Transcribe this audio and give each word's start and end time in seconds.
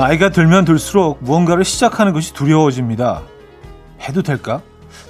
나이가 0.00 0.30
들면 0.30 0.64
들수록 0.64 1.22
무언가를 1.22 1.62
시작하는 1.62 2.14
것이 2.14 2.32
두려워집니다. 2.32 3.20
해도 4.00 4.22
될까? 4.22 4.62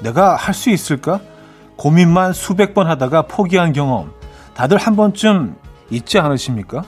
내가 0.03 0.35
할 0.35 0.53
수 0.53 0.69
있을까? 0.69 1.21
고민만 1.77 2.33
수백 2.33 2.75
번 2.75 2.89
하다가 2.89 3.23
포기한 3.23 3.73
경험. 3.73 4.11
다들 4.53 4.79
한 4.79 4.97
번쯤 4.97 5.55
있지 5.91 6.19
않으십니까? 6.19 6.83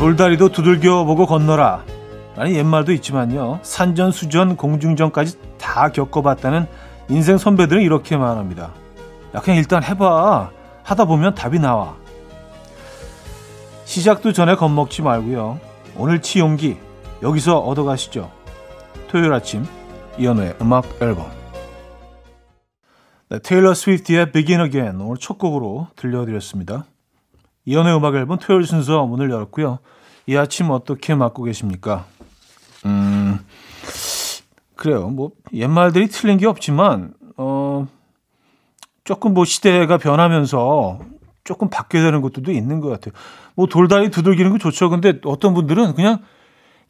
돌다리도 0.00 0.48
두들겨 0.48 1.04
보고 1.04 1.26
건너라. 1.26 1.84
라는 2.34 2.54
옛말도 2.54 2.90
있지만요. 2.92 3.58
산전 3.60 4.12
수전 4.12 4.56
공중전까지 4.56 5.36
다 5.58 5.90
겪어봤다는 5.90 6.66
인생 7.10 7.36
선배들은 7.36 7.82
이렇게 7.82 8.16
말합니다. 8.16 8.72
야, 9.34 9.40
그냥 9.40 9.58
일단 9.58 9.84
해봐. 9.84 10.52
하다 10.84 11.04
보면 11.04 11.34
답이 11.34 11.58
나와. 11.58 11.96
시작도 13.84 14.32
전에 14.32 14.54
겁먹지 14.54 15.02
말고요. 15.02 15.60
오늘 15.98 16.22
치 16.22 16.38
용기 16.38 16.78
여기서 17.22 17.58
얻어가시죠. 17.58 18.32
토요일 19.08 19.34
아침 19.34 19.66
이연우의 20.16 20.54
음악 20.62 20.86
앨범 21.02 21.26
네, 23.28 23.38
테일러 23.38 23.74
스위프트의 23.74 24.32
Begin 24.32 24.62
Again 24.62 24.98
오늘 25.02 25.18
첫 25.18 25.36
곡으로 25.36 25.88
들려드렸습니다. 25.94 26.86
이연우의 27.64 27.96
음악 27.96 28.14
앨범 28.14 28.38
토요일 28.38 28.66
순서 28.66 29.04
문을 29.06 29.30
열었고요. 29.30 29.78
이 30.26 30.36
아침 30.36 30.70
어떻게 30.70 31.14
맞고 31.14 31.44
계십니까? 31.44 32.06
음, 32.86 33.38
그래요. 34.76 35.08
뭐, 35.08 35.32
옛말들이 35.52 36.08
틀린 36.08 36.38
게 36.38 36.46
없지만, 36.46 37.12
어, 37.36 37.86
조금 39.04 39.34
뭐 39.34 39.44
시대가 39.44 39.98
변하면서 39.98 41.00
조금 41.44 41.68
바뀌어야 41.68 42.04
되는 42.04 42.20
것들도 42.20 42.52
있는 42.52 42.80
것 42.80 42.88
같아요. 42.88 43.12
뭐 43.54 43.66
돌다리 43.66 44.10
두들기는 44.10 44.52
거 44.52 44.58
좋죠. 44.58 44.88
근데 44.88 45.14
어떤 45.24 45.54
분들은 45.54 45.94
그냥 45.94 46.20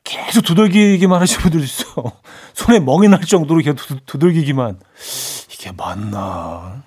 계속 0.04 0.42
두들기기만 0.42 1.20
하시는 1.20 1.42
분들 1.42 1.62
있어. 1.62 1.84
손에 2.54 2.80
멍이 2.80 3.08
날 3.08 3.20
정도로 3.20 3.60
계속 3.60 4.04
두들기기만. 4.06 4.78
이게 5.52 5.72
맞나. 5.72 6.82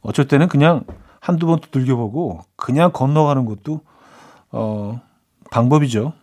어쩔 0.00 0.26
때는 0.26 0.48
그냥 0.48 0.84
한두 1.22 1.46
번 1.46 1.60
두들겨보고 1.60 2.40
그냥 2.56 2.90
건너가는 2.92 3.46
것도, 3.46 3.80
어, 4.50 5.00
방법이죠. 5.52 6.14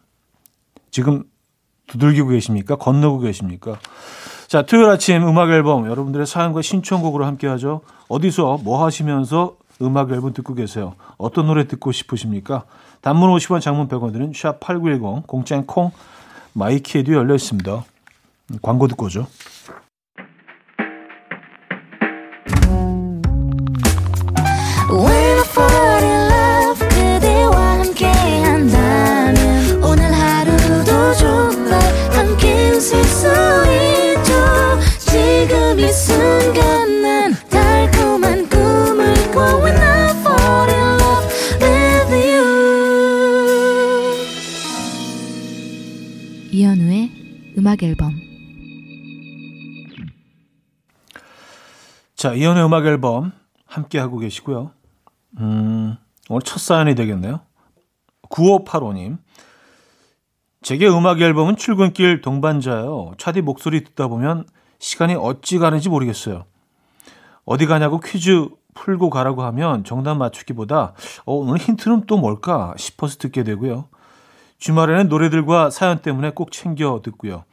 지금 0.91 1.23
두들기고 1.87 2.29
계십니까? 2.29 2.75
건너고 2.75 3.19
계십니까? 3.19 3.79
자, 4.49 4.63
토요일 4.63 4.89
아침 4.89 5.25
음악 5.25 5.51
앨범 5.51 5.89
여러분들의 5.89 6.27
사연과 6.27 6.61
신청곡으로 6.61 7.25
함께 7.25 7.47
하죠. 7.47 7.79
어디서 8.09 8.59
뭐 8.61 8.83
하시면서 8.83 9.55
음악 9.81 10.11
앨범 10.11 10.33
듣고 10.33 10.53
계세요? 10.53 10.95
어떤 11.17 11.47
노래 11.47 11.65
듣고 11.65 11.93
싶으십니까? 11.93 12.65
단문 12.99 13.29
50원, 13.37 13.61
장문 13.61 13.87
100원 13.87 14.11
드는 14.11 14.33
샵8910 14.33 15.25
공짜인 15.27 15.65
콩 15.65 15.91
마이키에도 16.51 17.13
열려 17.13 17.35
있습니다. 17.35 17.85
광고 18.61 18.89
듣고 18.89 19.05
오죠. 19.05 19.27
자, 52.19 52.33
이연의 52.33 52.65
음악 52.65 52.85
앨범 52.85 53.31
함께 53.65 53.97
하고 53.97 54.17
계시고요. 54.17 54.71
음, 55.39 55.95
오늘 56.27 56.41
첫 56.41 56.59
사연이 56.59 56.93
되겠네요. 56.93 57.39
9585님. 58.29 59.19
제게 60.61 60.89
음악 60.89 61.21
앨범은 61.21 61.55
출근길 61.55 62.19
동반자요. 62.19 63.13
차디 63.17 63.41
목소리 63.41 63.85
듣다 63.85 64.09
보면 64.09 64.43
시간이 64.79 65.15
어찌 65.15 65.59
가는지 65.59 65.87
모르겠어요. 65.87 66.43
어디 67.45 67.65
가냐고 67.67 68.01
퀴즈 68.01 68.49
풀고 68.73 69.09
가라고 69.11 69.43
하면 69.43 69.85
정답 69.85 70.15
맞추기보다 70.15 70.95
어, 71.23 71.33
오늘 71.33 71.55
힌트는 71.57 72.03
또 72.05 72.17
뭘까 72.17 72.73
싶어서 72.75 73.17
듣게 73.17 73.45
되고요. 73.45 73.87
주말에는 74.57 75.07
노래들과 75.07 75.69
사연 75.69 75.99
때문에 75.99 76.31
꼭 76.31 76.51
챙겨 76.51 76.99
듣고요. 77.01 77.45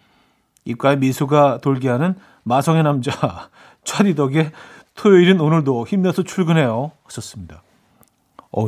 입가에 0.65 0.97
미소가 0.97 1.59
돌게 1.63 1.89
하는 1.89 2.17
마성의 2.43 2.83
남자 2.83 3.13
차디 3.87 4.15
덕에 4.17 4.53
토요일인 4.95 5.41
오늘도 5.41 5.87
힘내서 5.87 6.25
출근해요. 6.25 6.93
하셨습니다. 7.05 7.63
어, 8.53 8.67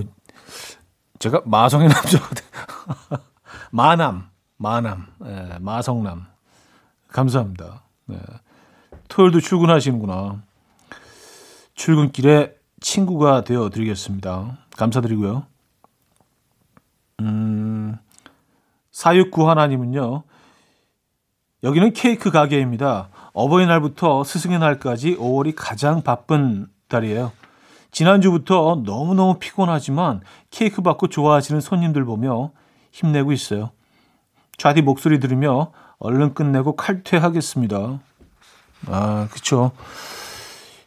제가 1.18 1.42
마성의 1.44 1.88
남자 1.88 2.18
마남 3.70 4.30
마남 4.56 5.06
네, 5.18 5.58
마성남 5.60 6.26
감사합니다. 7.08 7.82
네. 8.06 8.18
토요일도 9.08 9.40
출근하시는구나. 9.40 10.42
출근길에 11.74 12.54
친구가 12.80 13.44
되어 13.44 13.70
드리겠습니다. 13.70 14.58
감사드리고요. 14.76 15.46
음, 17.20 17.98
469 18.92 19.48
하나님은요. 19.48 20.22
여기는 21.64 21.92
케이크 21.92 22.30
가게입니다. 22.30 23.08
어버이날부터 23.38 24.24
스승의 24.24 24.58
날까지 24.58 25.16
5월이 25.16 25.52
가장 25.56 26.02
바쁜 26.02 26.66
달이에요. 26.88 27.30
지난주부터 27.92 28.82
너무너무 28.84 29.38
피곤하지만 29.38 30.22
케이크 30.50 30.82
받고 30.82 31.06
좋아하시는 31.06 31.60
손님들 31.60 32.04
보며 32.04 32.50
힘내고 32.90 33.30
있어요. 33.30 33.70
좌디 34.56 34.82
목소리 34.82 35.20
들으며 35.20 35.70
얼른 36.00 36.34
끝내고 36.34 36.74
칼퇴하겠습니다. 36.74 38.00
아, 38.88 39.28
그쵸. 39.30 39.70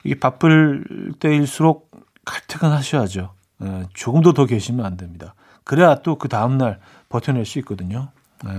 이게 0.04 0.20
바쁠 0.20 1.14
때일수록 1.20 1.90
칼퇴근 2.26 2.70
하셔야죠. 2.70 3.34
예, 3.64 3.86
조금도 3.94 4.34
더 4.34 4.46
계시면 4.46 4.86
안 4.86 4.98
됩니다. 4.98 5.36
그래야 5.64 5.96
또 5.96 6.18
그 6.18 6.28
다음날 6.28 6.82
버텨낼 7.08 7.46
수 7.46 7.60
있거든요. 7.60 8.10
예. 8.46 8.50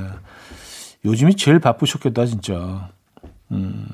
요즘이 1.04 1.36
제일 1.36 1.58
바쁘셨겠다, 1.58 2.25
진짜. 2.25 2.88
음, 3.52 3.86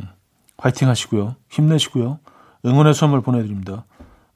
화이팅 0.56 0.88
하시고요. 0.88 1.36
힘내시고요. 1.50 2.18
응원의 2.64 2.94
선물 2.94 3.20
보내드립니다. 3.20 3.84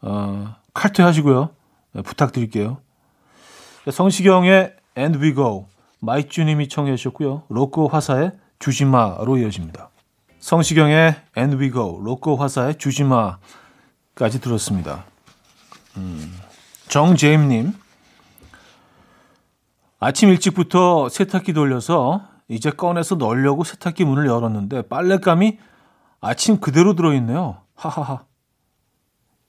어, 0.00 0.54
칼퇴 0.74 1.02
하시고요. 1.02 1.50
네, 1.92 2.02
부탁드릴게요. 2.02 2.78
성시경의 3.90 4.76
And 4.96 5.18
We 5.18 5.34
Go, 5.34 5.66
마이쭈님이 6.00 6.68
청해 6.68 6.94
주셨고요. 6.96 7.44
로코 7.48 7.88
화사의 7.88 8.32
주지마로 8.58 9.38
이어집니다. 9.38 9.90
성시경의 10.40 11.16
And 11.36 11.56
We 11.56 11.72
Go, 11.72 12.00
로코 12.02 12.36
화사의 12.36 12.78
주지마까지 12.78 14.40
들었습니다. 14.40 15.04
음, 15.96 16.32
정제임님, 16.88 17.74
아침 19.98 20.30
일찍부터 20.30 21.08
세탁기 21.08 21.52
돌려서 21.52 22.26
이제 22.52 22.70
꺼내서 22.70 23.14
넣으려고 23.14 23.64
세탁기 23.64 24.04
문을 24.04 24.26
열었는데 24.26 24.82
빨랫감이 24.82 25.58
아침 26.20 26.60
그대로 26.60 26.94
들어있네요. 26.94 27.58
하하하. 27.74 28.24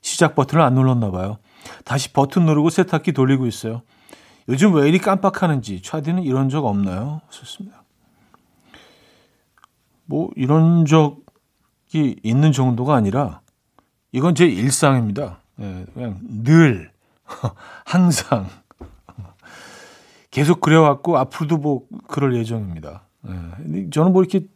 시작 0.02 0.36
버튼을 0.36 0.64
안 0.64 0.74
눌렀나 0.74 1.12
봐요. 1.12 1.38
다시 1.86 2.12
버튼 2.12 2.46
누르고 2.46 2.70
세탁기 2.70 3.14
돌리고 3.14 3.46
있어요. 3.46 3.84
요즘 4.50 4.74
왜 4.74 4.88
이리 4.90 5.00
깜빡하는지 5.00 5.82
차디는 5.82 6.24
이런 6.24 6.50
적 6.50 6.66
없나요? 6.66 7.22
좋습니다. 7.30 7.84
뭐 10.06 10.30
이런 10.36 10.86
적이 10.86 12.18
있는 12.24 12.52
정도가 12.52 12.96
아니라 12.96 13.42
이건 14.12 14.36
제 14.36 14.46
일상입니다. 14.46 15.40
네, 15.56 15.86
그냥 15.94 16.20
늘 16.22 16.92
항상 17.86 18.48
계속 20.34 20.62
그래왔고 20.62 21.20
앞으로도 21.20 21.58
뭐 21.58 21.84
그럴 22.08 22.36
예정입니다. 22.36 23.04
네. 23.22 23.90
저는 23.92 24.14
뭐 24.14 24.24
이렇게 24.24 24.48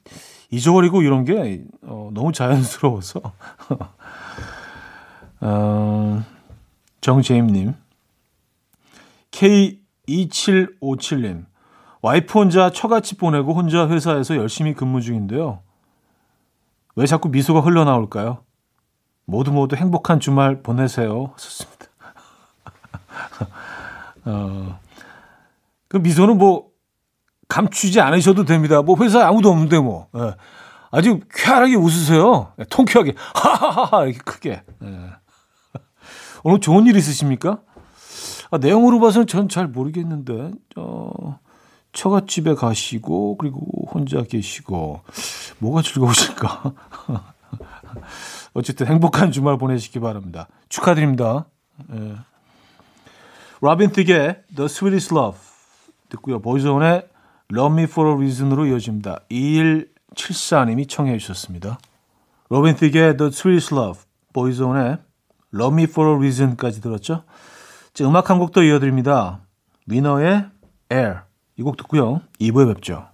잊어버리고 0.50 1.04
이런 1.04 1.24
게 1.24 1.64
어, 1.84 2.10
너무 2.14 2.32
자연스러워서 2.32 3.22
어, 5.40 6.24
정재임님 7.00 7.76
K 9.30 9.80
2757님. 10.10 11.46
와이프 12.02 12.40
혼자 12.40 12.72
처같이 12.72 13.16
보내고 13.16 13.54
혼자 13.54 13.88
회사에서 13.88 14.36
열심히 14.36 14.74
근무 14.74 15.02
중인데요. 15.02 15.60
왜 16.96 17.06
자꾸 17.06 17.30
미소가 17.30 17.60
흘러나올까요? 17.60 18.40
모두 19.26 19.52
모두 19.52 19.76
행복한 19.76 20.20
주말 20.20 20.64
보내세요. 20.64 21.34
좋습니다. 21.38 21.86
어, 24.26 24.80
그 25.88 25.98
미소는 25.98 26.38
뭐 26.38 26.68
감추지 27.48 28.02
않으셔도 28.02 28.46
됩니다. 28.46 28.82
뭐 28.82 28.98
회사에 29.00 29.24
아무도 29.24 29.50
없는데 29.50 29.80
뭐. 29.80 30.08
예. 30.16 30.36
아주 30.92 31.20
쾌활하게 31.34 31.76
웃으세요. 31.76 32.54
예, 32.60 32.64
통쾌하게. 32.66 33.14
하하하하 33.36 34.06
이렇게 34.06 34.20
크게. 34.20 34.64
예. 34.84 34.88
오늘 36.44 36.60
좋은 36.60 36.86
일 36.88 36.96
있으십니까? 36.96 37.60
아, 38.52 38.58
내용으로 38.58 39.00
봐서는 39.00 39.28
전 39.28 39.48
잘 39.50 39.68
모르겠는데. 39.68 40.52
어, 40.78 41.40
처갓집에 41.94 42.54
가시고 42.54 43.38
그리고 43.38 43.60
혼자 43.92 44.22
계시고 44.22 45.02
뭐가 45.60 45.82
즐거우실까? 45.82 46.74
어쨌든 48.54 48.88
행복한 48.88 49.32
주말 49.32 49.58
보내시기 49.58 50.00
바랍니다. 50.00 50.48
축하드립니다. 50.70 51.46
예. 51.94 52.16
로빈 53.62 53.92
틱의 53.92 54.44
The 54.56 54.66
Sweetest 54.66 55.16
Love 55.16 55.40
듣고요. 56.10 56.40
보이존의 56.40 57.08
Love 57.52 57.74
Me 57.74 57.84
For 57.84 58.10
A 58.10 58.16
Reason으로 58.16 58.66
이어집니다. 58.66 59.20
2174님이 59.32 60.88
청해 60.90 61.18
주셨습니다. 61.18 61.80
로빈 62.50 62.76
틱의 62.76 63.18
The 63.18 63.28
Sweetest 63.28 63.76
Love, 63.76 64.02
보이존의 64.34 64.98
Love 65.54 65.74
Me 65.74 65.84
For 65.84 66.10
A 66.12 66.18
Reason까지 66.18 66.82
들었죠. 66.82 67.24
자, 67.94 68.06
음악 68.06 68.30
한곡더 68.30 68.64
이어드립니다. 68.64 69.42
위너의 69.86 70.46
Air 70.92 71.28
이 71.58 71.64
곡 71.64 71.78
듣고요. 71.78 72.22
2부에 72.40 72.74
뵙죠. 72.74 73.08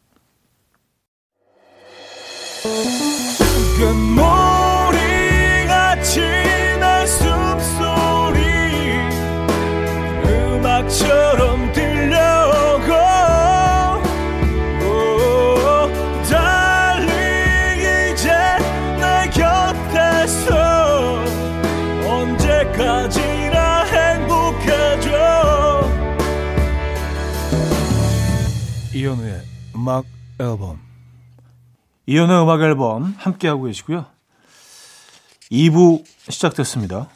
이현우의 29.03 29.41
음악 29.75 30.05
앨범 30.39 30.79
이현우의 32.05 32.43
음악 32.43 32.61
앨범 32.61 33.13
함께하고 33.17 33.63
계시고요 33.63 34.05
2부 35.51 36.05
시작됐습니다 36.29 37.09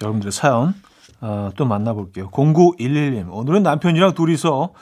여러분들의 0.00 0.30
사연 0.30 0.72
어, 1.20 1.50
또 1.56 1.64
만나볼게요. 1.64 2.30
0911님. 2.30 3.28
오늘은 3.32 3.62
남편이랑 3.62 4.12
둘이서 4.14 4.74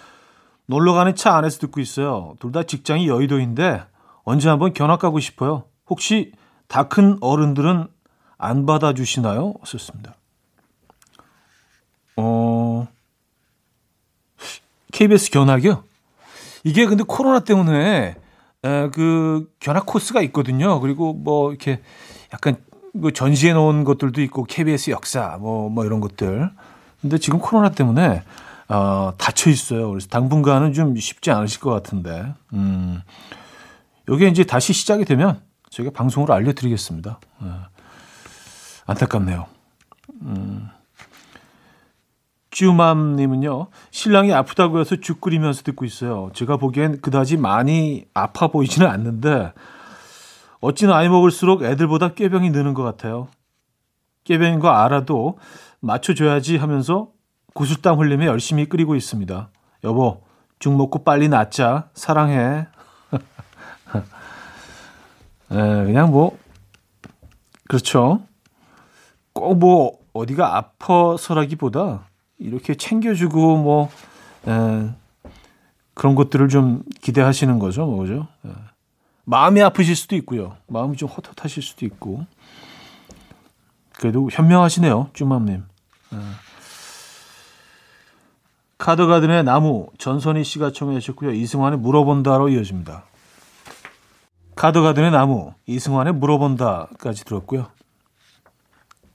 놀러 0.67 0.93
가는 0.93 1.15
차 1.15 1.37
안에서 1.37 1.61
듣고 1.61 1.81
있어요. 1.81 2.35
둘 2.41 2.51
다 2.51 2.65
직장이 2.65 3.07
여의도인데 3.07 3.85
언제 4.25 4.49
한번 4.49 4.73
견학 4.73 4.99
가고 4.99 5.21
싶어요. 5.21 5.67
혹시 5.89 6.33
다 6.67 6.89
큰 6.89 7.17
어른들은 7.21 7.87
안 8.39 8.67
받아주시나요? 8.67 9.55
썼습니다. 9.65 10.17
어, 12.17 12.89
KBS 14.93 15.31
견학이요? 15.31 15.85
이게 16.65 16.87
근데 16.87 17.05
코로나 17.07 17.41
때문에 17.41 18.17
에, 18.65 18.91
그 18.91 19.51
견학 19.61 19.87
코스가 19.87 20.23
있거든요. 20.23 20.81
그리고 20.81 21.13
뭐 21.13 21.51
이렇게 21.51 21.81
약간 22.33 22.57
그 23.01 23.13
전시해 23.13 23.53
놓은 23.53 23.85
것들도 23.85 24.21
있고 24.23 24.45
KBS 24.45 24.91
역사 24.91 25.37
뭐뭐 25.41 25.71
뭐 25.71 25.85
이런 25.85 26.01
것들. 26.01 26.51
근데 27.01 27.19
지금 27.19 27.39
코로나 27.39 27.71
때문에 27.71 28.23
어, 28.69 29.13
닫혀 29.19 29.51
있어요. 29.51 29.91
그래서 29.91 30.09
당분간은 30.09 30.73
좀 30.73 30.97
쉽지 30.97 31.31
않으실 31.31 31.61
것 31.61 31.71
같은데. 31.71 32.35
음. 32.53 33.03
여기 34.09 34.29
이제 34.29 34.45
다시 34.45 34.73
시작이 34.73 35.05
되면 35.05 35.41
저희가 35.71 35.93
방송으로 35.93 36.35
알려 36.35 36.53
드리겠습니다. 36.53 37.21
네. 37.41 37.49
안타깝네요. 38.87 39.47
음. 40.23 40.69
쭈맘님은요, 42.53 43.67
신랑이 43.91 44.33
아프다고 44.33 44.79
해서 44.79 44.97
죽 44.97 45.21
끓이면서 45.21 45.63
듣고 45.63 45.85
있어요. 45.85 46.31
제가 46.35 46.59
보기엔 46.59 47.01
그다지 47.01 47.39
많이 47.39 48.05
아파 48.15 48.47
보이지는 48.47 48.87
않는데, 48.87 49.53
어찌 50.61 50.87
나이 50.87 51.09
먹을수록 51.09 51.65
애들보다 51.65 52.15
꾀병이 52.15 52.51
느는 52.51 52.75
것 52.75 52.85
같아요. 52.85 53.27
꾀병인 54.25 54.61
거 54.61 54.69
알아도 54.69 55.39
맞춰줘야지 55.81 56.59
하면서 56.59 57.09
구슬땀 57.55 57.99
흘리며 57.99 58.27
열심히 58.27 58.67
끓이고 58.67 58.95
있습니다. 58.95 59.49
여보, 59.85 60.23
죽 60.59 60.77
먹고 60.77 61.03
빨리 61.03 61.29
낫자. 61.29 61.89
사랑해. 61.95 62.69
에, 65.51 65.51
그냥 65.51 66.11
뭐, 66.11 66.39
그렇죠. 67.67 68.21
꼭 69.33 69.59
뭐, 69.59 69.99
어디가 70.13 70.59
아파서라기보다 70.59 72.12
이렇게 72.43 72.75
챙겨주고 72.75 73.57
뭐, 73.57 73.91
에, 74.47 74.91
그런 75.95 76.15
것들을 76.15 76.49
좀 76.49 76.83
기대하시는 77.01 77.59
거죠. 77.59 77.87
뭐죠. 77.87 78.29
에. 78.45 78.51
마음이 79.25 79.63
아프실 79.63 79.95
수도 79.95 80.17
있고요. 80.17 80.57
마음이 80.67 80.97
좀 80.97 81.09
헛헛하실 81.09 81.63
수도 81.63 81.87
있고. 81.87 82.27
그래도 83.93 84.29
현명하시네요, 84.33 85.11
쭈맘님. 85.13 85.65
네. 86.11 86.19
카드가든의 88.79 89.45
나무, 89.45 89.87
전선희 89.99 90.43
씨가 90.43 90.73
청해 90.73 90.99
주셨고요. 90.99 91.31
이승환의 91.31 91.79
물어본다로 91.79 92.49
이어집니다. 92.49 93.05
카드가든의 94.57 95.13
나무, 95.13 95.55
이승환의 95.67 96.15
물어본다까지 96.15 97.25
들었고요. 97.25 97.69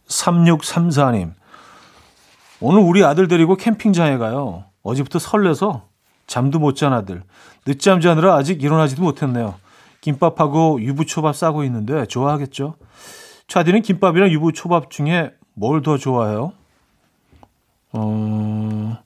3634님. 0.08 1.34
오늘 2.60 2.82
우리 2.82 3.04
아들 3.04 3.28
데리고 3.28 3.56
캠핑장에 3.56 4.18
가요. 4.18 4.66
어제부터 4.84 5.20
설레서 5.20 5.84
잠도 6.26 6.60
못 6.60 6.76
잔 6.76 6.94
아들. 6.94 7.24
늦잠 7.66 8.02
자느라 8.02 8.36
아직 8.36 8.64
일어나지도 8.64 9.02
못했네요. 9.04 9.56
김밥하고 10.02 10.82
유부초밥 10.82 11.36
싸고 11.36 11.64
있는데 11.66 12.06
좋아하겠죠? 12.06 12.76
차디는 13.48 13.82
김밥이랑 13.82 14.30
유부초밥 14.30 14.90
중에 14.90 15.32
뭘 15.54 15.82
더 15.82 15.98
좋아해요? 15.98 16.54
어, 17.94 18.98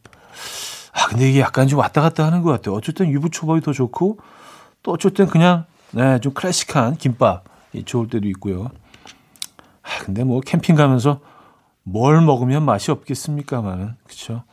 아, 0.93 1.08
근데 1.08 1.29
이게 1.29 1.39
약간 1.39 1.67
좀 1.67 1.79
왔다 1.79 2.01
갔다 2.01 2.25
하는 2.25 2.41
것 2.41 2.51
같아요. 2.51 2.75
어쨌든 2.75 3.10
유부초밥이 3.10 3.62
더 3.62 3.72
좋고, 3.72 4.17
또 4.84 4.91
어쨌든 4.91 5.27
그냥, 5.27 5.65
네, 5.91 6.20
좀 6.20 6.34
클래식한 6.34 6.98
김밥이 6.98 7.86
좋을 7.86 8.08
때도 8.08 8.27
있고요. 8.29 8.70
아, 9.84 10.00
근데 10.03 10.24
뭐 10.24 10.41
캠핑 10.41 10.75
가면서 10.75 11.20
뭘 11.91 12.21
먹으면 12.21 12.63
맛이 12.63 12.89
없겠습니까만은, 12.91 13.95
그쵸? 14.07 14.43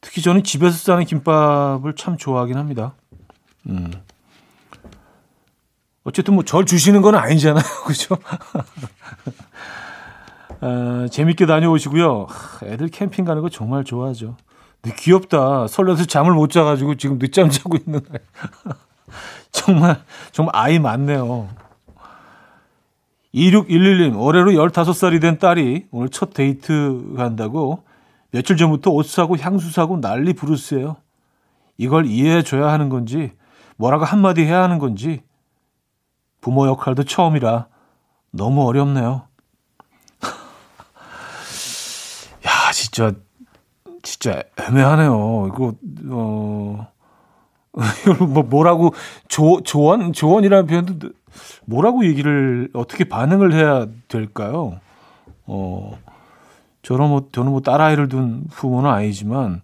특히 0.00 0.22
저는 0.22 0.42
집에서 0.42 0.76
싸는 0.78 1.04
김밥을 1.04 1.94
참 1.94 2.16
좋아하긴 2.16 2.56
합니다. 2.56 2.94
음. 3.68 3.92
어쨌든 6.04 6.32
뭐 6.34 6.42
절 6.44 6.64
주시는 6.64 7.02
건 7.02 7.14
아니잖아요. 7.14 7.62
그죠? 7.84 8.16
어, 10.62 11.06
재밌게 11.10 11.44
다녀오시고요. 11.46 12.26
애들 12.64 12.88
캠핑 12.88 13.24
가는 13.26 13.42
거 13.42 13.50
정말 13.50 13.84
좋아하죠. 13.84 14.36
근데 14.80 14.96
귀엽다. 14.98 15.66
설레서 15.68 16.06
잠을 16.06 16.32
못 16.32 16.50
자가지고 16.50 16.94
지금 16.94 17.18
늦잠 17.18 17.50
자고 17.50 17.76
있는 17.76 18.00
애. 18.14 18.18
정말, 19.52 20.02
정말 20.32 20.56
아이 20.56 20.78
많네요. 20.78 21.48
2611님, 23.34 24.20
올해로 24.20 24.52
15살이 24.52 25.20
된 25.20 25.38
딸이 25.38 25.86
오늘 25.90 26.08
첫 26.08 26.34
데이트 26.34 27.14
간다고 27.16 27.84
며칠 28.32 28.56
전부터 28.56 28.90
옷 28.90 29.06
사고 29.06 29.36
향수 29.36 29.72
사고 29.72 30.00
난리 30.00 30.32
부르스예요. 30.32 30.96
이걸 31.78 32.06
이해해 32.06 32.42
줘야 32.42 32.72
하는 32.72 32.88
건지, 32.88 33.32
뭐라고 33.76 34.04
한마디 34.04 34.42
해야 34.42 34.62
하는 34.62 34.78
건지, 34.78 35.22
부모 36.40 36.66
역할도 36.66 37.04
처음이라 37.04 37.66
너무 38.32 38.66
어렵네요. 38.66 39.22
야, 42.46 42.72
진짜, 42.72 43.12
진짜 44.02 44.42
애매하네요. 44.58 45.48
이거, 45.48 45.74
어, 46.10 46.88
이걸 48.02 48.28
뭐, 48.28 48.42
뭐라고, 48.42 48.92
조, 49.28 49.60
조언? 49.62 50.12
조언이라는 50.12 50.66
표현도 50.66 51.10
뭐라고 51.66 52.04
얘기를, 52.04 52.68
어떻게 52.74 53.04
반응을 53.04 53.52
해야 53.52 53.86
될까요? 54.08 54.80
어, 55.46 55.98
저는 56.82 57.08
뭐, 57.08 57.28
저는 57.32 57.50
뭐 57.52 57.60
딸아이를 57.60 58.08
둔 58.08 58.44
부모는 58.50 58.90
아니지만, 58.90 59.62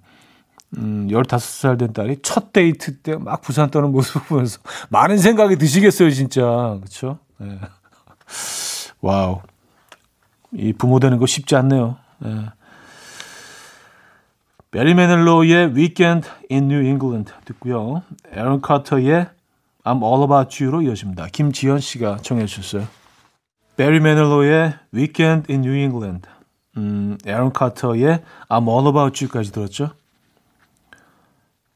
음, 0.78 1.08
15살 1.10 1.78
된 1.78 1.92
딸이 1.92 2.18
첫 2.22 2.52
데이트 2.52 2.98
때 2.98 3.16
막 3.16 3.40
부산 3.40 3.70
떠는 3.70 3.92
모습을 3.92 4.22
보면서 4.26 4.58
많은 4.90 5.16
생각이 5.18 5.56
드시겠어요, 5.56 6.10
진짜. 6.10 6.78
그쵸? 6.82 7.18
네. 7.38 7.58
와우. 9.00 9.40
이 10.52 10.72
부모 10.72 10.98
되는 11.00 11.18
거 11.18 11.26
쉽지 11.26 11.54
않네요. 11.56 11.96
네. 12.18 12.46
배리 14.70 14.94
매닐로의 14.94 15.74
Weekend 15.74 16.28
in 16.50 16.64
New 16.64 16.84
England 16.84 17.32
듣고요. 17.44 18.02
에런 18.32 18.60
카터의 18.60 19.28
I'm 19.86 20.02
All 20.02 20.24
About 20.24 20.62
You로 20.62 20.82
이어집니다. 20.82 21.28
김지현 21.28 21.78
씨가 21.78 22.16
청해 22.16 22.46
주셨어요. 22.46 22.88
배리 23.76 24.00
매닐로의 24.00 24.74
Weekend 24.92 25.52
in 25.52 25.62
New 25.62 25.76
England, 25.76 26.28
음, 26.76 27.16
에런 27.24 27.52
카터의 27.52 28.22
I'm 28.48 28.68
All 28.68 28.88
About 28.88 29.24
You까지 29.24 29.52
들었죠. 29.52 29.90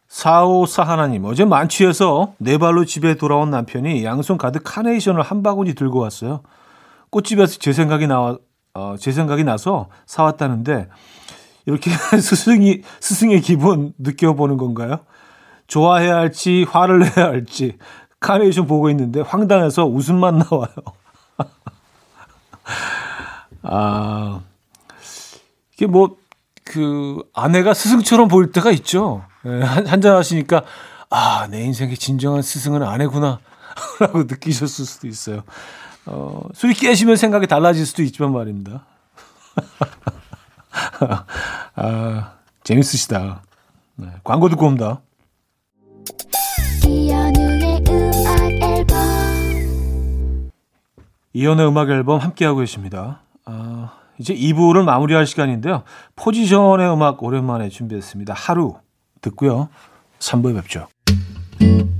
4541님, 0.09 1.25
어제 1.25 1.45
만취해서 1.45 2.35
네 2.39 2.59
발로 2.59 2.85
집에 2.85 3.15
돌아온 3.15 3.51
남편이 3.51 4.05
양손 4.05 4.39
가득 4.39 4.63
카네이션을 4.65 5.23
한 5.23 5.45
바구니 5.45 5.75
들고 5.75 6.01
왔어요. 6.01 6.41
꽃집에서 7.11 7.59
제 7.61 7.73
생각이 7.73 8.09
나와, 8.09 8.39
어, 8.75 8.97
제 8.99 9.13
생각이 9.13 9.45
나서 9.45 9.89
사왔다는데, 10.07 10.89
이렇게 11.65 11.93
스승이, 12.19 12.83
스승의 12.99 13.41
기분 13.43 13.93
느껴보는 13.99 14.57
건가요? 14.57 14.99
좋아해야 15.71 16.17
할지, 16.17 16.67
화를 16.69 16.99
내야 16.99 17.27
할지, 17.29 17.79
카네이션 18.19 18.67
보고 18.67 18.91
있는데 18.91 19.21
황당해서 19.21 19.87
웃음만 19.87 20.39
나와요. 20.39 20.69
아, 23.63 24.41
이게 25.73 25.87
뭐, 25.87 26.17
그, 26.65 27.23
아내가 27.33 27.73
스승처럼 27.73 28.27
보일 28.29 28.51
때가 28.51 28.73
있죠. 28.73 29.25
네, 29.45 29.63
한잔 29.63 30.17
하시니까, 30.17 30.65
아, 31.09 31.47
내 31.49 31.63
인생의 31.63 31.97
진정한 31.97 32.43
스승은 32.43 32.83
아내구나. 32.83 33.39
라고 34.01 34.25
느끼셨을 34.25 34.85
수도 34.85 35.07
있어요. 35.07 35.45
어, 36.07 36.43
술이 36.53 36.75
깨시면 36.75 37.15
생각이 37.15 37.47
달라질 37.47 37.87
수도 37.87 38.03
있지만 38.03 38.33
말입니다. 38.33 38.85
아, 41.77 42.33
재밌으시다. 42.65 43.43
네, 43.95 44.09
광고 44.25 44.49
듣고 44.49 44.67
옵니다. 44.67 45.01
이연의 51.33 51.67
음악 51.67 51.91
앨범 51.91 52.19
함께하고 52.21 52.59
계십니다. 52.61 53.23
아, 53.45 53.93
이제 54.19 54.35
2부를 54.35 54.85
마무리할 54.85 55.27
시간인데요. 55.27 55.85
포지션의 56.17 56.93
음악 56.93 57.23
오랜만에 57.23 57.69
준비했습니다. 57.69 58.35
하루 58.35 58.75
듣고요. 59.21 59.69
3부에 60.19 60.55
뵙죠. 60.57 60.89
And 61.61 62.00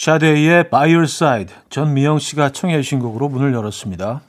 샤데이의 0.00 0.70
By 0.70 0.94
Your 0.94 1.02
Side 1.02 1.54
전미영 1.68 2.20
씨가 2.20 2.52
청해 2.52 2.80
주신 2.80 3.00
곡으로 3.00 3.28
문을 3.28 3.52
열었습니다. 3.52 4.22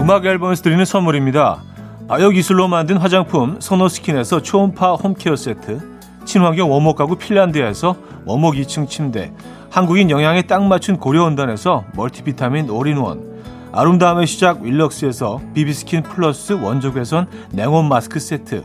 음악 0.00 0.26
앨범에서 0.26 0.62
드리는 0.62 0.84
선물입니다. 0.84 1.62
바이오 2.08 2.28
기술로 2.28 2.68
만든 2.68 2.98
화장품 2.98 3.58
소노스킨에서 3.58 4.42
초음파 4.42 4.96
home 4.96 5.15
care 5.15 5.34
세트, 5.34 5.80
친환경 6.26 6.70
원목 6.70 6.96
가구 6.98 7.16
핀란디아에서 7.16 7.96
원목 8.26 8.56
2층 8.56 8.86
침대, 8.86 9.32
한국인 9.70 10.10
영양에 10.10 10.42
딱 10.42 10.62
맞춘 10.62 10.98
고려은단에서 10.98 11.86
멀티비타민 11.94 12.68
올인원, 12.68 13.32
아름다움의 13.72 14.26
시작 14.26 14.60
윌럭스에서 14.60 15.40
비비스킨 15.54 16.02
플러스 16.02 16.52
원적외선 16.52 17.28
냉온 17.52 17.88
마스크 17.88 18.20
세트, 18.20 18.64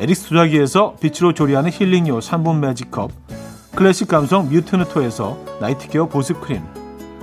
에릭스 0.00 0.28
도자기에서 0.30 0.96
빛으로 0.98 1.34
조리하는 1.34 1.70
힐링요 1.70 2.20
3분 2.20 2.58
매직컵 2.60 3.10
클래식 3.76 4.08
감성 4.08 4.48
뮤트누토에서 4.48 5.58
night 5.60 5.87
care 5.87 6.08
보습크림 6.08 6.62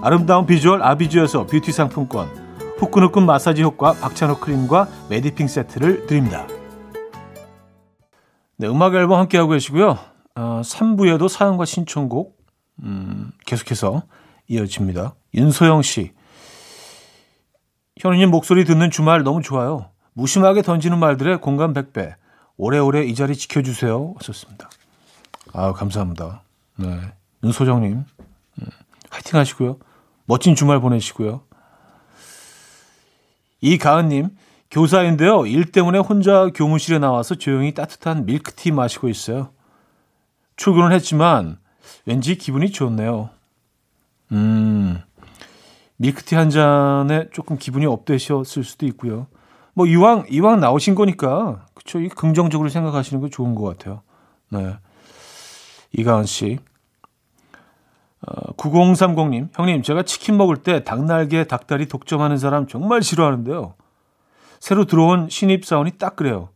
아름다운 0.04 0.46
비주얼 0.46 0.84
아비주에서 0.84 1.48
뷰티 1.48 1.72
상품권 1.72 2.30
후끈후끈 2.78 3.26
마사지 3.26 3.64
효과 3.64 3.94
박찬호 3.94 4.40
크림과 4.40 4.88
메디핑 5.10 5.48
세트를 5.48 6.06
드립니다. 6.06 6.46
네, 8.58 8.68
음악 8.68 8.94
앨범 8.94 9.20
함께하고 9.20 9.52
계시고요. 9.52 9.98
어, 10.36 10.62
3부에도 10.64 11.28
사연과 11.28 11.66
신청곡 11.66 12.38
음, 12.84 13.32
계속해서 13.48 14.04
이어집니다. 14.48 15.16
윤소영 15.34 15.82
씨. 15.82 16.12
현우님 18.00 18.30
목소리 18.30 18.64
듣는 18.64 18.92
주말 18.92 19.24
너무 19.24 19.42
좋아요. 19.42 19.90
무심하게 20.14 20.62
던지는 20.62 21.00
말들에 21.00 21.38
공감 21.38 21.74
100배. 21.74 22.14
오래오래 22.58 23.06
이 23.06 23.14
자리 23.16 23.36
지켜주세요. 23.36 24.16
하셨습니다. 24.18 24.70
아, 25.54 25.74
감사합니다. 25.74 26.42
네. 26.78 27.00
윤소정님, 27.44 27.94
음, 27.94 28.66
화이팅 29.10 29.40
하시고요. 29.40 29.78
멋진 30.26 30.56
주말 30.56 30.82
보내시고요. 30.82 31.42
이가은님, 33.62 34.30
교사인데요. 34.70 35.46
일 35.46 35.72
때문에 35.72 36.00
혼자 36.00 36.48
교무실에 36.54 37.00
나와서 37.00 37.36
조용히 37.36 37.74
따뜻한 37.74 38.26
밀크티 38.26 38.72
마시고 38.72 39.08
있어요. 39.08 39.52
출근을 40.58 40.92
했지만 40.92 41.58
왠지 42.06 42.38
기분이 42.38 42.72
좋네요. 42.72 43.30
음, 44.32 45.02
밀크티 45.98 46.36
한 46.36 46.50
잔에 46.50 47.30
조금 47.32 47.58
기분이 47.58 47.86
업되셨을 47.86 48.64
수도 48.64 48.86
있고요. 48.88 49.28
뭐 49.78 49.86
이왕 49.86 50.26
이왕 50.32 50.60
나오신 50.60 50.96
거니까 50.96 51.68
그쵸? 51.76 52.00
이 52.00 52.10
긍정적으로 52.10 52.68
생각하시는 52.68 53.22
게 53.22 53.30
좋은 53.30 53.54
것 53.54 53.64
같아요. 53.64 54.02
네. 54.50 54.76
이가은 55.96 56.26
씨. 56.26 56.58
어, 58.26 58.54
9030님, 58.54 59.50
형님, 59.54 59.84
제가 59.84 60.02
치킨 60.02 60.36
먹을 60.36 60.58
때 60.58 60.84
닭날개, 60.84 61.44
닭다리 61.44 61.88
독점하는 61.88 62.40
사람 62.40 62.66
정말 62.66 63.04
싫어하는데요. 63.04 63.76
새로 64.60 64.86
들어온 64.86 65.30
신입사원이 65.30 65.92
딱 66.00 66.16
그래요. 66.16 66.50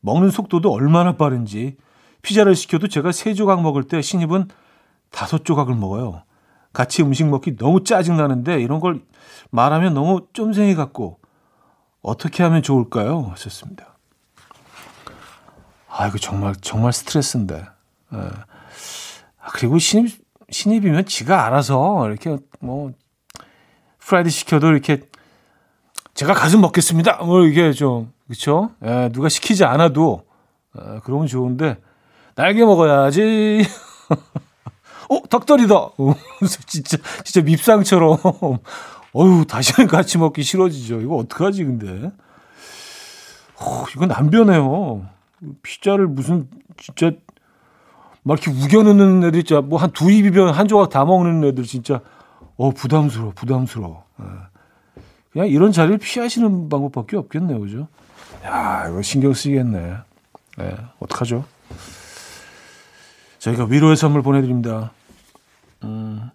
먹는 0.00 0.30
속도도 0.30 0.72
얼마나 0.72 1.16
빠른지. 1.16 1.76
피자를 2.22 2.56
시켜도 2.56 2.88
제가 2.88 3.12
세 3.12 3.32
조각 3.32 3.62
먹을 3.62 3.84
때 3.84 4.02
신입은 4.02 4.48
다섯 5.12 5.44
조각을 5.44 5.76
먹어요. 5.76 6.24
같이 6.72 7.04
음식 7.04 7.28
먹기 7.28 7.58
너무 7.58 7.84
짜증나는데 7.84 8.60
이런 8.60 8.80
걸 8.80 9.02
말하면 9.50 9.94
너무 9.94 10.26
쫌생이 10.32 10.74
같고 10.74 11.20
어떻게 12.06 12.44
하면 12.44 12.62
좋을까요? 12.62 13.26
하셨습니다. 13.32 13.96
아, 15.88 16.06
이거 16.06 16.18
정말, 16.18 16.54
정말 16.60 16.92
스트레스인데. 16.92 17.66
예. 18.14 18.16
아, 18.16 19.48
그리고 19.52 19.80
신입, 19.80 20.16
신입이면 20.48 21.06
지가 21.06 21.46
알아서 21.46 22.06
이렇게 22.06 22.36
뭐, 22.60 22.92
프라이드 23.98 24.30
시켜도 24.30 24.68
이렇게 24.68 25.00
제가 26.14 26.32
가슴 26.32 26.60
먹겠습니다. 26.60 27.24
뭐 27.24 27.44
이게 27.44 27.72
좀, 27.72 28.12
그쵸? 28.28 28.70
예, 28.84 29.08
누가 29.12 29.28
시키지 29.28 29.64
않아도, 29.64 30.22
예, 30.78 31.00
그러면 31.02 31.26
좋은데, 31.26 31.76
날개 32.36 32.64
먹어야지. 32.64 33.66
어. 35.10 35.16
어, 35.98 36.14
진짜, 36.66 36.98
진짜 37.24 37.40
밉상처럼. 37.42 38.18
어휴, 39.16 39.46
다시는 39.46 39.88
같이 39.88 40.18
먹기 40.18 40.42
싫어지죠. 40.42 41.00
이거 41.00 41.16
어떡하지, 41.16 41.64
근데. 41.64 42.12
어, 43.58 43.84
이건 43.94 44.12
안 44.12 44.28
변해요. 44.30 45.06
피자를 45.62 46.06
무슨, 46.06 46.48
진짜, 46.76 47.12
막 48.22 48.38
이렇게 48.42 48.50
우겨넣는 48.50 49.24
애들 49.24 49.44
진짜 49.44 49.60
뭐 49.62 49.78
한 49.78 49.90
두 49.92 50.10
입이면 50.10 50.52
한 50.52 50.68
조각 50.68 50.90
다 50.90 51.04
먹는 51.06 51.44
애들 51.48 51.64
진짜, 51.64 52.00
어, 52.56 52.70
부담스러워, 52.70 53.32
부담스러워. 53.34 54.04
예. 54.20 54.24
그냥 55.32 55.48
이런 55.48 55.72
자리를 55.72 55.96
피하시는 55.98 56.68
방법밖에 56.68 57.16
없겠네요. 57.16 57.60
그죠? 57.60 57.88
야, 58.44 58.86
이거 58.88 59.00
신경 59.02 59.32
쓰이겠네. 59.32 59.96
예, 60.60 60.76
어떡하죠? 60.98 61.44
저희가 63.38 63.64
위로의 63.66 63.96
선물 63.96 64.22
보내드립니다. 64.22 64.92
음, 65.84 66.30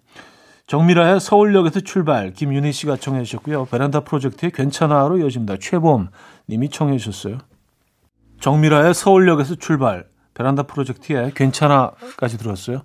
정미라의 0.72 1.20
서울역에서 1.20 1.80
출발 1.80 2.32
김윤희 2.32 2.72
씨가 2.72 2.96
청해 2.96 3.24
주셨고요. 3.24 3.66
베란다 3.66 4.00
프로젝트의 4.00 4.52
괜찮아로 4.52 5.18
이어집니다. 5.18 5.56
최범 5.60 6.08
님이 6.48 6.70
청해 6.70 6.96
주셨어요. 6.96 7.36
정미라의 8.40 8.94
서울역에서 8.94 9.56
출발 9.56 10.08
베란다 10.32 10.62
프로젝트의 10.62 11.34
괜찮아까지 11.34 12.38
들었어요. 12.38 12.84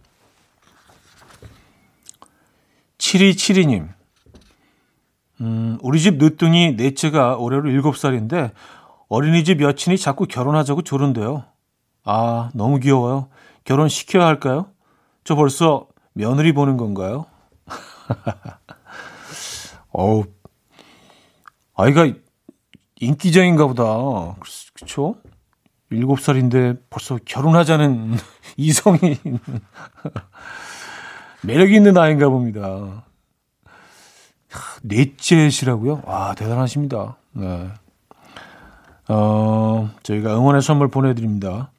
7272님 2.97 3.87
음, 5.39 5.77
우리 5.81 6.01
집 6.01 6.17
늦둥이 6.17 6.73
넷째가 6.73 7.37
올해로 7.37 7.69
7살인데 7.69 8.51
어린이집 9.07 9.61
여친이 9.61 9.97
자꾸 9.97 10.25
결혼하자고 10.25 10.81
조른대요. 10.81 11.45
아, 12.03 12.49
너무 12.53 12.81
귀여워요. 12.81 13.29
결혼시켜야 13.63 14.25
할까요? 14.25 14.67
저 15.23 15.35
벌써 15.35 15.87
며느리 16.11 16.51
보는 16.51 16.75
건가요? 16.75 17.27
어우, 19.91 20.25
아이가 21.75 22.07
인기쟁인가 22.99 23.67
보다. 23.67 24.35
그쵸? 24.73 25.15
일곱 25.89 26.19
살인데 26.19 26.75
벌써 26.89 27.17
결혼하자는 27.23 28.15
이성이 28.57 28.99
매력 31.43 31.71
있는 31.71 31.97
아이인가 31.97 32.29
봅니다. 32.29 33.05
넷째시라고요? 34.83 36.01
와, 36.05 36.33
대단하십니다. 36.35 37.17
네. 37.31 37.69
어, 39.09 39.89
저희가 40.03 40.35
응원의 40.35 40.61
선물 40.61 40.89
보내드립니다. 40.89 41.71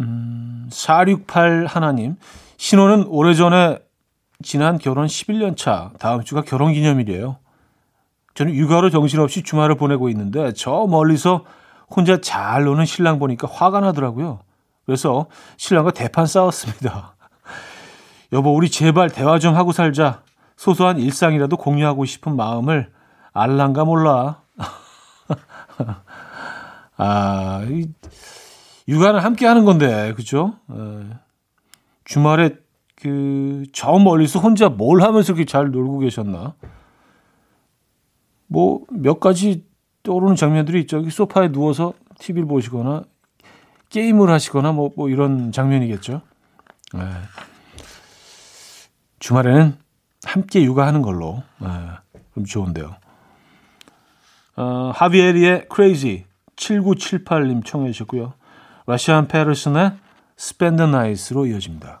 음, 0.00 0.68
468 0.70 1.66
하나님. 1.66 2.16
신호는 2.58 3.06
오래전에 3.08 3.78
지난 4.42 4.78
결혼 4.78 5.06
11년 5.06 5.56
차. 5.56 5.90
다음 5.98 6.22
주가 6.22 6.42
결혼 6.42 6.72
기념일이에요. 6.72 7.38
저는 8.34 8.54
육아로 8.54 8.90
정신없이 8.90 9.42
주말을 9.42 9.76
보내고 9.76 10.08
있는데 10.10 10.52
저 10.52 10.86
멀리서 10.86 11.44
혼자 11.88 12.20
잘 12.20 12.64
노는 12.64 12.84
신랑 12.84 13.18
보니까 13.18 13.48
화가 13.50 13.80
나더라고요. 13.80 14.40
그래서 14.84 15.26
신랑과 15.56 15.92
대판 15.92 16.26
싸웠습니다. 16.26 17.16
여보, 18.32 18.54
우리 18.54 18.68
제발 18.68 19.10
대화 19.10 19.38
좀 19.38 19.54
하고 19.54 19.72
살자. 19.72 20.22
소소한 20.56 20.98
일상이라도 20.98 21.56
공유하고 21.56 22.04
싶은 22.04 22.36
마음을 22.36 22.90
알란가 23.32 23.84
몰라. 23.84 24.42
아, 26.96 27.64
이, 27.68 27.88
육아는 28.88 29.20
함께 29.20 29.46
하는 29.46 29.64
건데, 29.64 30.14
그죠? 30.14 30.54
에, 30.70 30.74
주말에 32.04 32.56
그, 32.96 33.64
저 33.72 33.92
멀리서 33.98 34.40
혼자 34.40 34.68
뭘 34.68 35.02
하면서 35.02 35.32
이렇게 35.32 35.44
잘 35.44 35.70
놀고 35.70 36.00
계셨나? 36.00 36.54
뭐, 38.46 38.84
몇 38.90 39.20
가지 39.20 39.64
떠오르는 40.02 40.36
장면들이 40.36 40.80
있죠. 40.82 41.08
소파에 41.08 41.52
누워서 41.52 41.92
TV를 42.18 42.46
보시거나, 42.46 43.04
게임을 43.90 44.30
하시거나, 44.30 44.72
뭐, 44.72 44.90
뭐 44.96 45.08
이런 45.08 45.52
장면이겠죠. 45.52 46.22
에, 46.94 46.98
주말에는 49.18 49.76
함께 50.24 50.62
육아하는 50.62 51.02
걸로, 51.02 51.42
에, 51.62 51.66
좀 52.34 52.44
좋은데요. 52.44 52.96
어, 54.56 54.90
하비에리의 54.94 55.66
Crazy 55.74 56.24
7978님 56.56 57.64
청해 57.64 57.92
주셨고요. 57.92 58.32
러시안 58.86 59.28
페르슨의 59.28 59.92
Spend 60.38 60.76
the 60.78 60.88
Night로 60.88 61.46
이어집니다. 61.46 62.00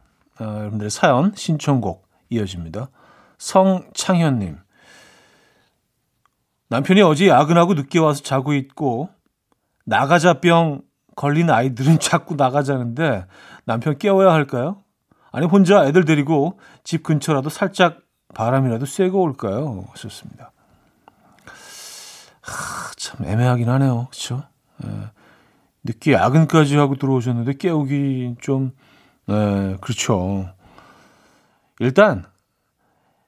어, 0.41 0.57
여러분들의 0.59 0.89
사연 0.89 1.33
신청곡 1.35 2.07
이어집니다 2.29 2.89
성창현님 3.37 4.57
남편이 6.69 7.01
어제 7.01 7.27
야근하고 7.27 7.73
늦게 7.73 7.99
와서 7.99 8.23
자고 8.23 8.53
있고 8.53 9.09
나가자병 9.85 10.81
걸린 11.15 11.49
아이들은 11.49 11.99
자꾸 12.01 12.35
나가자는데 12.35 13.25
남편 13.65 13.97
깨워야 13.97 14.31
할까요? 14.31 14.83
아니 15.31 15.45
혼자 15.45 15.85
애들 15.85 16.05
데리고 16.05 16.59
집 16.83 17.03
근처라도 17.03 17.49
살짝 17.49 17.99
바람이라도 18.33 18.85
쐬고 18.85 19.21
올까요? 19.21 19.85
하셨습니다. 19.91 20.51
하, 22.41 22.91
참 22.97 23.25
애매하긴 23.25 23.69
하네요. 23.69 24.07
그렇죠? 24.07 24.43
예. 24.85 24.89
늦게 25.83 26.13
야근까지 26.13 26.77
하고 26.77 26.95
들어오셨는데 26.95 27.53
깨우기 27.53 28.35
좀 28.41 28.71
예, 29.31 29.77
그렇죠. 29.81 30.49
일단 31.79 32.25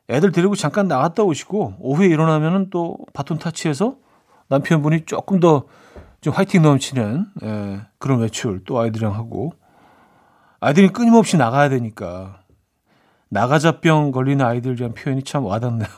애들 0.10 0.32
데리고 0.32 0.56
잠깐 0.56 0.88
나갔다 0.88 1.24
오시고 1.24 1.78
오후에 1.80 2.08
일어나면은 2.08 2.70
또 2.70 2.98
바톤 3.14 3.40
타치해서 3.40 3.96
남편분이 4.50 5.06
조금 5.06 5.40
더 5.40 5.68
좀 6.24 6.34
화이팅 6.34 6.62
넘치는 6.62 7.26
예, 7.44 7.82
그런 7.98 8.22
외출 8.22 8.64
또 8.64 8.80
아이들이랑 8.80 9.14
하고 9.14 9.52
아이들이 10.62 10.88
끊임없이 10.88 11.36
나가야 11.36 11.68
되니까 11.68 12.40
나가자병 13.28 14.12
걸리는 14.12 14.44
아이들이란 14.44 14.94
표현이 14.94 15.24
참 15.24 15.44
와닿네요. 15.44 15.90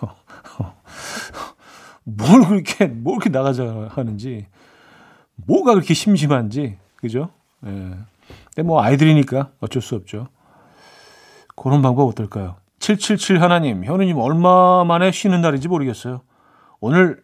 뭘 2.03 2.47
그렇게 2.47 2.87
뭘 2.87 3.19
그렇게 3.19 3.29
나가자 3.29 3.89
하는지 3.91 4.47
뭐가 5.35 5.75
그렇게 5.75 5.93
심심한지 5.93 6.79
그죠? 6.95 7.29
예. 7.67 7.93
근데 8.55 8.65
뭐 8.65 8.81
아이들이니까 8.81 9.51
어쩔 9.59 9.81
수 9.81 9.95
없죠. 9.95 10.29
그런 11.55 11.81
방법 11.81 12.07
어떨까요? 12.07 12.55
777 12.79 13.41
하나님, 13.41 13.83
현우님 13.83 14.17
얼마 14.17 14.83
만에 14.85 15.11
쉬는 15.11 15.41
날인지 15.41 15.67
모르겠어요. 15.67 16.21
오늘 16.79 17.23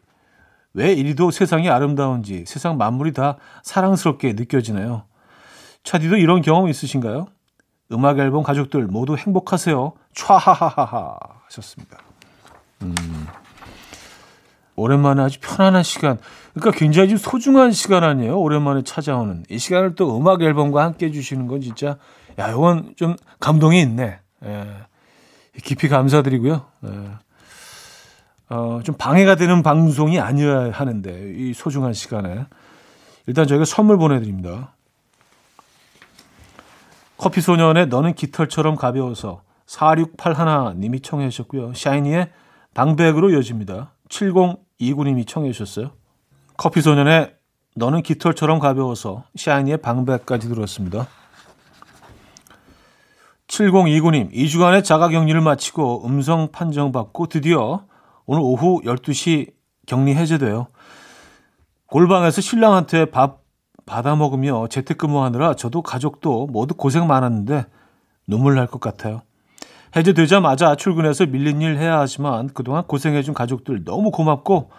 왜 0.74 0.94
이리도 0.94 1.32
세상이 1.32 1.70
아름다운지 1.70 2.46
세상 2.48 2.78
만물이 2.78 3.14
다 3.14 3.38
사랑스럽게 3.64 4.34
느껴지네요. 4.34 5.04
차디도 5.84 6.18
이런 6.18 6.42
경험 6.42 6.68
있으신가요? 6.68 7.28
음악 7.94 8.20
앨범 8.20 8.44
가족들 8.44 8.88
모두 8.88 9.16
행복하세요. 9.16 9.94
촤하하하하 10.14 11.18
하셨습니다. 11.46 11.98
음, 12.84 12.96
오랜만에 14.82 15.22
아주 15.22 15.40
편안한 15.42 15.84
시간. 15.84 16.18
그러니까 16.54 16.78
굉장히 16.78 17.10
좀 17.10 17.18
소중한 17.18 17.72
시간 17.72 18.04
아니에요. 18.04 18.40
오랜만에 18.40 18.84
찾아오는 18.84 19.44
이 19.50 19.58
시간을 19.58 19.96
또 19.96 20.18
음악 20.18 20.42
앨범과 20.42 20.84
함께 20.84 21.08
해주시는 21.08 21.48
건 21.48 21.62
진짜 21.62 21.98
야 22.40 22.50
이건 22.50 22.94
좀 22.96 23.16
감동이 23.40 23.80
있네. 23.82 24.20
예. 24.46 24.68
깊이 25.64 25.88
감사드리고요. 25.88 26.66
예. 26.86 26.90
어, 28.50 28.82
좀 28.84 28.96
방해가 28.98 29.36
되는 29.36 29.64
방송이 29.64 30.20
아니어야 30.20 30.72
하는데 30.72 31.34
이 31.38 31.54
소중한 31.54 31.94
시간에 31.94 32.46
일단 33.28 33.48
저희가 33.48 33.66
선물 33.66 33.98
보내드립니다. 33.98 34.74
커피 37.18 37.40
소년의 37.40 37.88
너는 37.88 38.16
깃털처럼 38.16 38.76
가벼워서 38.76 39.44
4681님이 39.68 41.04
청해 41.04 41.30
주셨고요. 41.30 41.74
샤이니의 41.76 42.30
방백으로 42.74 43.30
이어집니다. 43.30 43.92
7029님이 44.82 45.28
청해 45.28 45.52
주셨어요. 45.52 45.92
커피소년의 46.58 47.36
너는 47.76 48.02
깃털처럼 48.02 48.60
가벼워서 48.60 49.24
샤이니의 49.36 49.78
방백까지 49.78 50.50
들었습니다. 50.50 51.08
7029님, 53.48 54.34
2주간의 54.34 54.84
자가 54.84 55.10
격리를 55.10 55.40
마치고 55.42 56.06
음성 56.06 56.52
판정받고 56.52 57.28
드디어 57.28 57.86
오늘 58.26 58.42
오후 58.44 58.82
12시 58.84 59.52
격리 59.86 60.16
해제돼요. 60.16 60.68
골방에서 61.88 62.42
신랑한테 62.42 63.06
밥 63.06 63.42
받아 63.86 64.16
먹으며 64.16 64.68
재택근무하느라 64.70 65.56
저도 65.56 65.82
가족도 65.82 66.48
모두 66.48 66.74
고생 66.76 67.08
많았는데 67.08 67.66
눈물 68.28 68.56
날 68.56 68.68
것 68.68 68.80
같아요. 68.80 69.24
해제되자마자 69.96 70.76
출근해서 70.76 71.26
밀린 71.26 71.62
일 71.62 71.78
해야 71.78 72.00
하지만 72.00 72.50
그동안 72.54 72.84
고생해준 72.84 73.34
가족들 73.34 73.84
너무 73.84 74.12
고맙고 74.12 74.72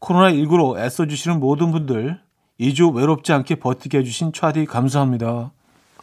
코로나19로 0.00 0.78
애써주시는 0.78 1.40
모든 1.40 1.70
분들 1.70 2.20
2주 2.60 2.94
외롭지 2.94 3.32
않게 3.32 3.56
버티게 3.56 3.98
해주신 3.98 4.32
차디 4.32 4.66
감사합니다. 4.66 5.50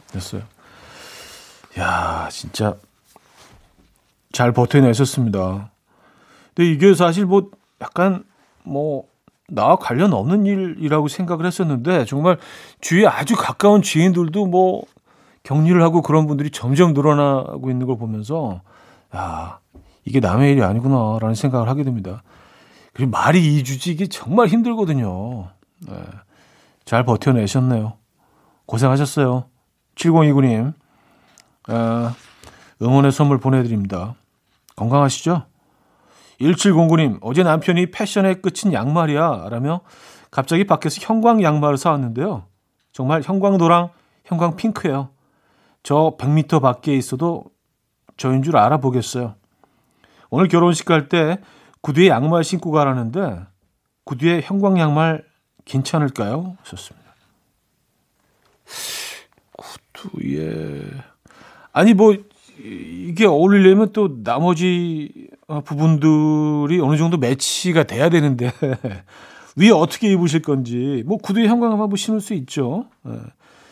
됐어요. 0.07 0.43
야 1.79 2.27
진짜 2.31 2.75
잘 4.31 4.51
버텨내셨습니다. 4.51 5.71
근데 6.53 6.69
이게 6.69 6.93
사실 6.93 7.25
뭐 7.25 7.49
약간 7.81 8.23
뭐 8.63 9.05
나와 9.47 9.75
관련 9.75 10.13
없는 10.13 10.45
일이라고 10.45 11.07
생각을 11.07 11.45
했었는데 11.45 12.05
정말 12.05 12.37
주위에 12.79 13.05
아주 13.05 13.35
가까운 13.35 13.81
지인들도 13.81 14.45
뭐 14.45 14.83
격리를 15.43 15.81
하고 15.81 16.01
그런 16.01 16.27
분들이 16.27 16.51
점점 16.51 16.93
늘어나고 16.93 17.69
있는 17.69 17.87
걸 17.87 17.97
보면서 17.97 18.61
야 19.15 19.59
이게 20.05 20.19
남의 20.19 20.51
일이 20.51 20.63
아니구나라는 20.63 21.35
생각을 21.35 21.67
하게 21.67 21.83
됩니다. 21.83 22.23
그리고 22.93 23.11
말이 23.11 23.57
이주지 23.57 23.91
이게 23.91 24.07
정말 24.07 24.47
힘들거든요. 24.47 25.49
네. 25.87 25.95
잘 26.85 27.05
버텨내셨네요. 27.05 27.93
고생하셨어요. 28.65 29.45
7029님 29.95 30.73
어, 31.69 32.11
응원의 32.81 33.11
선물 33.11 33.39
보내드립니다. 33.39 34.15
건강하시죠? 34.75 35.43
1709님, 36.39 37.19
어제 37.21 37.43
남편이 37.43 37.91
패션의 37.91 38.41
끝인 38.41 38.73
양말이야. 38.73 39.49
라며 39.49 39.81
갑자기 40.31 40.65
밖에서 40.65 40.99
형광 41.01 41.43
양말을 41.43 41.77
사왔는데요. 41.77 42.45
정말 42.91 43.21
형광도랑 43.21 43.89
형광 44.25 44.55
핑크예요. 44.55 45.09
저 45.83 46.15
100m 46.17 46.61
밖에 46.61 46.95
있어도 46.95 47.45
저인 48.17 48.43
줄 48.43 48.57
알아보겠어요. 48.57 49.35
오늘 50.29 50.47
결혼식 50.47 50.85
갈 50.85 51.09
때 51.09 51.37
구두에 51.81 52.07
양말 52.07 52.43
신고 52.43 52.71
가라는데 52.71 53.41
구두에 54.05 54.41
형광 54.41 54.77
양말 54.79 55.25
괜찮을까요? 55.65 56.57
하셨습니다. 56.61 57.01
구두에 59.57 60.83
아니 61.71 61.93
뭐 61.93 62.15
이게 62.59 63.25
어울리려면 63.25 63.91
또 63.93 64.23
나머지 64.23 65.29
부분들이 65.65 66.79
어느 66.79 66.97
정도 66.97 67.17
매치가 67.17 67.83
돼야 67.83 68.09
되는데 68.09 68.51
위에 69.57 69.71
어떻게 69.71 70.11
입으실 70.11 70.41
건지 70.43 71.03
뭐 71.05 71.17
구두에 71.17 71.47
형광 71.47 71.71
한번 71.71 71.95
신을 71.95 72.21
수 72.21 72.33
있죠. 72.35 72.85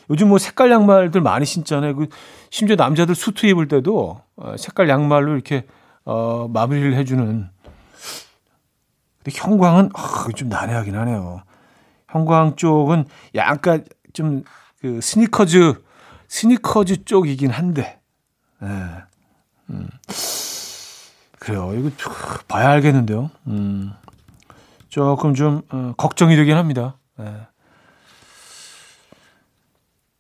예. 0.10 0.14
요즘 0.14 0.30
뭐 0.30 0.38
색깔 0.38 0.72
양말들 0.72 1.22
많이 1.22 1.46
신잖아요. 1.46 1.96
그 1.96 2.08
심지어 2.50 2.76
남자들 2.76 3.16
수트 3.16 3.46
입을 3.46 3.68
때도 3.68 4.22
어, 4.36 4.56
색깔 4.58 4.90
양말로 4.90 5.34
이렇게 5.34 5.66
어, 6.06 6.48
마무리를 6.52 6.96
해주는. 6.96 7.50
근데 9.24 9.38
형광은 9.38 9.92
아, 9.94 10.28
좀 10.36 10.50
난해하긴 10.50 10.96
하네요. 10.96 11.44
형광 12.08 12.56
쪽은 12.56 13.06
약간 13.36 13.86
좀 14.14 14.44
그 14.82 15.02
스니커즈 15.02 15.82
스니커즈 16.28 17.06
쪽이긴 17.06 17.52
한데. 17.52 18.00
예. 18.64 18.68
음. 19.70 19.90
그래요. 21.38 21.74
이거 21.74 21.90
봐야 22.48 22.70
알겠는데요. 22.70 23.30
음. 23.48 23.94
조금 24.90 25.34
좀 25.34 25.62
어, 25.70 25.94
걱정이 25.98 26.36
되긴 26.36 26.56
합니다. 26.56 26.98
예. 27.20 27.48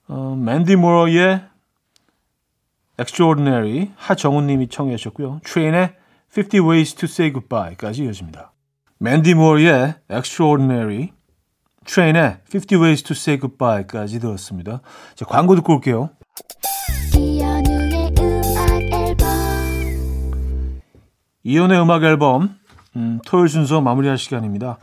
어, 0.10 0.36
맨디 0.36 0.76
모어의 0.76 1.42
Extraordinary 3.00 3.92
하정훈 3.96 4.48
님이 4.48 4.68
청해 4.68 4.98
주셨고요. 4.98 5.40
트레인의 5.44 5.96
50 6.36 6.54
Ways 6.68 6.96
to 6.96 7.06
Say 7.06 7.32
Goodbye까지 7.32 8.04
이어집니다. 8.04 8.52
맨디 8.98 9.36
모어의 9.36 9.94
Extraordinary 10.12 11.12
트레인의 11.86 12.40
50 12.54 12.82
Ways 12.82 13.04
to 13.04 13.14
Say 13.14 13.40
Goodbye까지 13.40 14.20
들었습니다. 14.20 14.82
자, 15.16 15.26
광고 15.26 15.56
듣고 15.56 15.76
올게요. 15.76 16.10
이연의 21.44 21.82
음악 21.82 22.04
앨범 22.04 22.58
음, 22.96 23.20
토요일 23.26 23.48
순서 23.48 23.80
마무리할 23.80 24.18
시간입니다. 24.18 24.80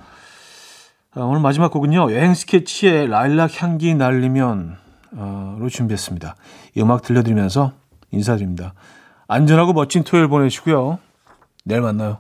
아, 1.14 1.20
오늘 1.20 1.40
마지막 1.40 1.72
곡은요. 1.72 2.12
여행 2.12 2.34
스케치의 2.34 3.08
라일락 3.08 3.62
향기 3.62 3.94
날리면 3.94 4.85
로 5.12 5.68
준비했습니다. 5.68 6.36
이 6.74 6.80
음악 6.80 7.02
들려드리면서 7.02 7.72
인사드립니다. 8.10 8.74
안전하고 9.28 9.72
멋진 9.72 10.04
토요일 10.04 10.28
보내시고요. 10.28 10.98
내일 11.64 11.80
만나요. 11.80 12.18